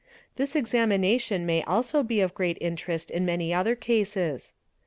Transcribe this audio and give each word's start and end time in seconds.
This 0.35 0.55
examination 0.55 1.45
may 1.45 1.61
also 1.61 2.01
be 2.01 2.21
of 2.21 2.33
great 2.33 2.57
interest 2.59 3.11
in 3.11 3.23
many 3.23 3.53
other 3.53 3.75
cases. 3.75 4.55